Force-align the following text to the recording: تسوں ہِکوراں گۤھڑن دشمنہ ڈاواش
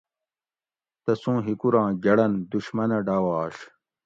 تسوں 1.03 1.37
ہِکوراں 1.45 1.89
گۤھڑن 2.03 2.33
دشمنہ 2.51 2.99
ڈاواش 3.05 3.55